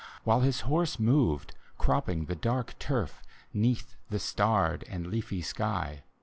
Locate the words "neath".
3.53-3.95